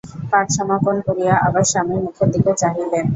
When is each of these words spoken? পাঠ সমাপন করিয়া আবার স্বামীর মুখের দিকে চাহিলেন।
পাঠ 0.31 0.47
সমাপন 0.57 0.95
করিয়া 1.07 1.33
আবার 1.47 1.63
স্বামীর 1.71 1.99
মুখের 2.05 2.29
দিকে 2.33 2.51
চাহিলেন। 2.61 3.05